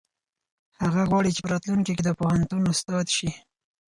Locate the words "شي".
3.17-3.29